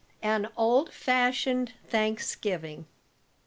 [0.23, 2.87] AN OLD FASHIONED THANKSGIVING.